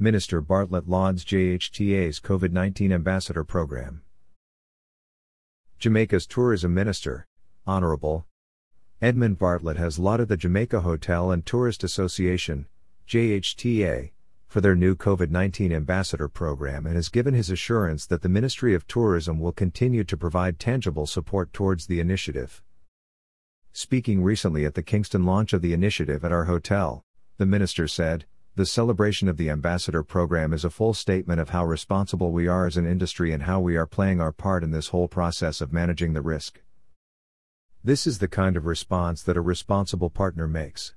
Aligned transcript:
Minister 0.00 0.40
Bartlett 0.40 0.88
lauds 0.88 1.24
JHTA's 1.24 2.20
COVID 2.20 2.52
19 2.52 2.92
Ambassador 2.92 3.42
Program. 3.42 4.02
Jamaica's 5.80 6.24
Tourism 6.24 6.72
Minister, 6.72 7.26
Honorable 7.66 8.24
Edmund 9.02 9.40
Bartlett 9.40 9.76
has 9.76 9.98
lauded 9.98 10.28
the 10.28 10.36
Jamaica 10.36 10.82
Hotel 10.82 11.32
and 11.32 11.44
Tourist 11.44 11.82
Association, 11.82 12.68
JHTA, 13.08 14.12
for 14.46 14.60
their 14.60 14.76
new 14.76 14.94
COVID 14.94 15.30
19 15.30 15.72
Ambassador 15.72 16.28
Program 16.28 16.86
and 16.86 16.94
has 16.94 17.08
given 17.08 17.34
his 17.34 17.50
assurance 17.50 18.06
that 18.06 18.22
the 18.22 18.28
Ministry 18.28 18.74
of 18.74 18.86
Tourism 18.86 19.40
will 19.40 19.50
continue 19.50 20.04
to 20.04 20.16
provide 20.16 20.60
tangible 20.60 21.08
support 21.08 21.52
towards 21.52 21.88
the 21.88 21.98
initiative. 21.98 22.62
Speaking 23.72 24.22
recently 24.22 24.64
at 24.64 24.74
the 24.74 24.82
Kingston 24.84 25.26
launch 25.26 25.52
of 25.52 25.60
the 25.60 25.72
initiative 25.72 26.24
at 26.24 26.30
our 26.30 26.44
hotel, 26.44 27.02
the 27.36 27.46
minister 27.46 27.88
said, 27.88 28.26
The 28.58 28.66
celebration 28.66 29.28
of 29.28 29.36
the 29.36 29.50
Ambassador 29.50 30.02
Program 30.02 30.52
is 30.52 30.64
a 30.64 30.70
full 30.70 30.92
statement 30.92 31.38
of 31.38 31.50
how 31.50 31.64
responsible 31.64 32.32
we 32.32 32.48
are 32.48 32.66
as 32.66 32.76
an 32.76 32.88
industry 32.88 33.32
and 33.32 33.44
how 33.44 33.60
we 33.60 33.76
are 33.76 33.86
playing 33.86 34.20
our 34.20 34.32
part 34.32 34.64
in 34.64 34.72
this 34.72 34.88
whole 34.88 35.06
process 35.06 35.60
of 35.60 35.72
managing 35.72 36.12
the 36.12 36.22
risk. 36.22 36.60
This 37.84 38.04
is 38.04 38.18
the 38.18 38.26
kind 38.26 38.56
of 38.56 38.66
response 38.66 39.22
that 39.22 39.36
a 39.36 39.40
responsible 39.40 40.10
partner 40.10 40.48
makes. 40.48 40.96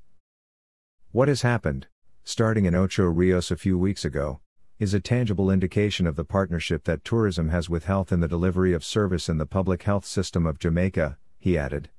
What 1.11 1.27
has 1.27 1.43
happened, 1.43 1.85
starting 2.23 2.65
in 2.65 2.73
Ocho 2.73 3.03
Rios 3.03 3.51
a 3.51 3.55
few 3.55 3.77
weeks 3.77 4.03
ago, 4.03 4.39
is 4.79 4.95
a 4.95 4.99
tangible 4.99 5.51
indication 5.51 6.07
of 6.07 6.15
the 6.15 6.25
partnership 6.25 6.85
that 6.85 7.05
tourism 7.05 7.49
has 7.49 7.69
with 7.69 7.85
health 7.85 8.11
in 8.11 8.21
the 8.21 8.27
delivery 8.27 8.73
of 8.73 8.83
service 8.83 9.29
in 9.29 9.37
the 9.37 9.45
public 9.45 9.83
health 9.83 10.05
system 10.07 10.47
of 10.47 10.57
Jamaica, 10.57 11.19
he 11.37 11.59
added. 11.59 11.91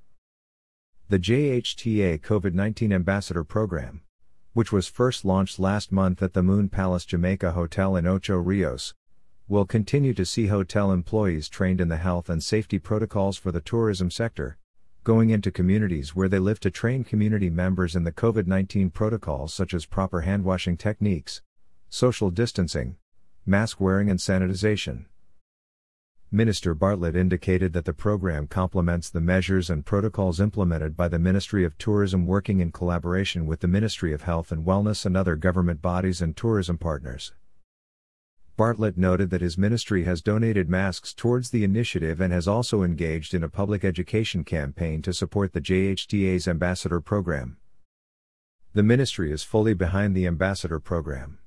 The 1.09 1.21
JHTA 1.21 2.21
COVID 2.21 2.53
19 2.53 2.93
Ambassador 2.93 3.45
Program, 3.45 4.03
which 4.53 4.71
was 4.71 4.87
first 4.87 5.25
launched 5.25 5.59
last 5.59 5.91
month 5.91 6.23
at 6.23 6.35
the 6.35 6.43
Moon 6.43 6.69
Palace 6.69 7.05
Jamaica 7.05 7.53
Hotel 7.53 7.97
in 7.97 8.07
Ocho 8.07 8.37
Rios, 8.37 8.95
will 9.49 9.65
continue 9.65 10.15
to 10.15 10.25
see 10.25 10.47
hotel 10.47 10.93
employees 10.93 11.49
trained 11.49 11.81
in 11.81 11.89
the 11.89 11.97
health 11.97 12.29
and 12.29 12.43
safety 12.43 12.79
protocols 12.79 13.37
for 13.37 13.51
the 13.51 13.61
tourism 13.61 14.11
sector, 14.11 14.59
going 15.05 15.31
into 15.31 15.51
communities 15.51 16.15
where 16.15 16.29
they 16.29 16.39
live 16.39 16.61
to 16.61 16.71
train 16.71 17.03
community 17.03 17.51
members 17.51 17.97
in 17.97 18.05
the 18.05 18.13
COVID 18.13 18.47
19 18.47 18.91
protocols 18.91 19.53
such 19.53 19.75
as 19.75 19.87
proper 19.87 20.21
hand 20.21 20.45
washing 20.45 20.77
techniques, 20.77 21.43
social 21.89 22.31
distancing, 22.31 22.97
mask 23.45 23.81
wearing, 23.81 24.09
and 24.09 24.21
sanitization. 24.21 25.07
Minister 26.35 26.73
Bartlett 26.73 27.15
indicated 27.15 27.75
that 27.75 27.85
the 27.85 27.93
program 27.93 28.47
complements 28.47 29.11
the 29.11 29.21
measures 29.21 29.69
and 29.69 29.85
protocols 29.85 30.41
implemented 30.41 30.97
by 30.97 31.07
the 31.07 31.19
Ministry 31.19 31.63
of 31.63 31.77
Tourism 31.77 32.27
working 32.27 32.61
in 32.61 32.73
collaboration 32.73 33.45
with 33.45 33.61
the 33.61 33.69
Ministry 33.69 34.15
of 34.15 34.23
Health 34.23 34.51
and 34.51 34.65
Wellness 34.65 35.05
and 35.05 35.15
other 35.15 35.37
government 35.37 35.83
bodies 35.83 36.23
and 36.23 36.35
tourism 36.35 36.79
partners. 36.79 37.35
Bartlett 38.57 38.97
noted 38.97 39.29
that 39.29 39.43
his 39.43 39.59
ministry 39.59 40.05
has 40.05 40.23
donated 40.23 40.71
masks 40.71 41.13
towards 41.13 41.51
the 41.51 41.65
initiative 41.65 42.19
and 42.19 42.33
has 42.33 42.49
also 42.49 42.83
engaged 42.83 43.35
in 43.35 43.45
a 43.45 43.51
public 43.51 43.85
education 43.85 44.43
campaign 44.43 45.03
to 45.03 45.13
support 45.13 45.53
the 45.53 45.61
JHTA's 45.61 46.49
ambassador 46.49 47.03
program. 47.03 47.59
The 48.73 48.83
ministry 48.83 49.31
is 49.31 49.43
fully 49.43 49.75
behind 49.75 50.17
the 50.17 50.27
ambassador 50.27 50.81
program. 50.81 51.41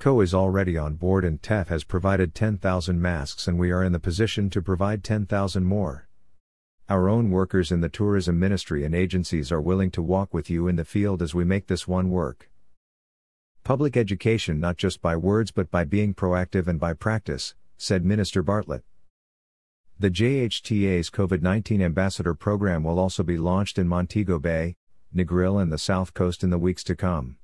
CO 0.00 0.22
is 0.22 0.32
already 0.32 0.78
on 0.78 0.94
board 0.94 1.26
and 1.26 1.42
TEF 1.42 1.68
has 1.68 1.84
provided 1.84 2.34
10,000 2.34 3.02
masks 3.02 3.46
and 3.46 3.58
we 3.58 3.70
are 3.70 3.84
in 3.84 3.92
the 3.92 4.00
position 4.00 4.48
to 4.48 4.62
provide 4.62 5.04
10,000 5.04 5.62
more. 5.62 6.08
Our 6.88 7.06
own 7.06 7.30
workers 7.30 7.70
in 7.70 7.82
the 7.82 7.90
tourism 7.90 8.38
ministry 8.38 8.82
and 8.86 8.94
agencies 8.94 9.52
are 9.52 9.60
willing 9.60 9.90
to 9.90 10.00
walk 10.00 10.32
with 10.32 10.48
you 10.48 10.68
in 10.68 10.76
the 10.76 10.86
field 10.86 11.20
as 11.20 11.34
we 11.34 11.44
make 11.44 11.66
this 11.66 11.86
one 11.86 12.08
work. 12.08 12.48
Public 13.62 13.94
education 13.94 14.58
not 14.58 14.78
just 14.78 15.02
by 15.02 15.18
words 15.18 15.50
but 15.50 15.70
by 15.70 15.84
being 15.84 16.14
proactive 16.14 16.66
and 16.66 16.80
by 16.80 16.94
practice, 16.94 17.54
said 17.76 18.02
Minister 18.02 18.42
Bartlett. 18.42 18.84
The 19.98 20.10
JHTA's 20.10 21.10
COVID 21.10 21.42
19 21.42 21.82
Ambassador 21.82 22.32
Program 22.32 22.84
will 22.84 22.98
also 22.98 23.22
be 23.22 23.36
launched 23.36 23.76
in 23.76 23.86
Montego 23.86 24.38
Bay, 24.38 24.76
Negril, 25.14 25.60
and 25.60 25.70
the 25.70 25.76
South 25.76 26.14
Coast 26.14 26.42
in 26.42 26.48
the 26.48 26.56
weeks 26.56 26.82
to 26.84 26.96
come. 26.96 27.36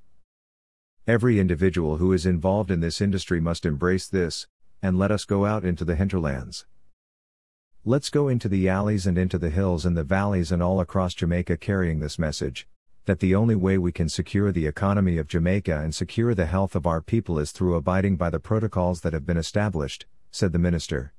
Every 1.06 1.38
individual 1.38 1.98
who 1.98 2.12
is 2.12 2.26
involved 2.26 2.68
in 2.68 2.80
this 2.80 3.00
industry 3.00 3.40
must 3.40 3.64
embrace 3.64 4.08
this, 4.08 4.48
and 4.82 4.98
let 4.98 5.12
us 5.12 5.24
go 5.24 5.44
out 5.44 5.64
into 5.64 5.84
the 5.84 5.94
hinterlands. 5.94 6.66
Let's 7.84 8.10
go 8.10 8.26
into 8.26 8.48
the 8.48 8.68
alleys 8.68 9.06
and 9.06 9.16
into 9.16 9.38
the 9.38 9.50
hills 9.50 9.86
and 9.86 9.96
the 9.96 10.02
valleys 10.02 10.50
and 10.50 10.60
all 10.60 10.80
across 10.80 11.14
Jamaica 11.14 11.58
carrying 11.58 12.00
this 12.00 12.18
message 12.18 12.66
that 13.04 13.20
the 13.20 13.36
only 13.36 13.54
way 13.54 13.78
we 13.78 13.92
can 13.92 14.08
secure 14.08 14.50
the 14.50 14.66
economy 14.66 15.16
of 15.16 15.28
Jamaica 15.28 15.78
and 15.78 15.94
secure 15.94 16.34
the 16.34 16.46
health 16.46 16.74
of 16.74 16.88
our 16.88 17.00
people 17.00 17.38
is 17.38 17.52
through 17.52 17.76
abiding 17.76 18.16
by 18.16 18.28
the 18.28 18.40
protocols 18.40 19.02
that 19.02 19.12
have 19.12 19.24
been 19.24 19.36
established, 19.36 20.06
said 20.32 20.50
the 20.50 20.58
minister. 20.58 21.12